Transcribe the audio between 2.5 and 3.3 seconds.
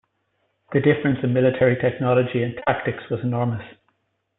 tactics was